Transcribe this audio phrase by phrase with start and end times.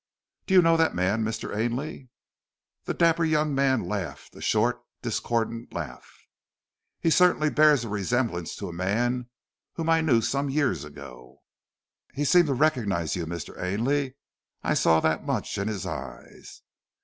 [0.47, 1.55] "Do you know that man, Mr.
[1.55, 2.09] Ainley?"
[2.85, 6.25] The dapper young man laughed a short, discordant laugh.
[6.99, 9.29] "He certainly bears a resemblance to a man
[9.73, 11.43] whom I knew some years ago."
[12.15, 13.61] "He seemed to recognize you, Mr.
[13.61, 14.15] Ainley.
[14.63, 16.63] I saw that much in his eyes."